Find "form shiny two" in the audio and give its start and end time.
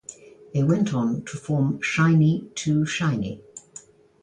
1.37-2.87